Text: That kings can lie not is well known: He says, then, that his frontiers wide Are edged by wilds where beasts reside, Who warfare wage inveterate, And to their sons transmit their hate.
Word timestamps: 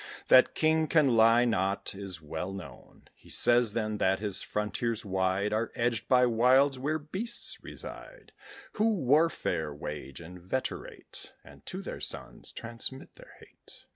That 0.29 0.55
kings 0.55 0.87
can 0.89 1.15
lie 1.15 1.45
not 1.45 1.93
is 1.93 2.19
well 2.19 2.51
known: 2.53 3.07
He 3.13 3.29
says, 3.29 3.73
then, 3.73 3.99
that 3.99 4.17
his 4.19 4.41
frontiers 4.41 5.05
wide 5.05 5.53
Are 5.53 5.71
edged 5.75 6.07
by 6.07 6.25
wilds 6.25 6.79
where 6.79 6.97
beasts 6.97 7.59
reside, 7.63 8.31
Who 8.77 8.95
warfare 8.95 9.71
wage 9.71 10.19
inveterate, 10.19 11.33
And 11.43 11.63
to 11.67 11.83
their 11.83 12.01
sons 12.01 12.51
transmit 12.51 13.13
their 13.15 13.33
hate. 13.41 13.85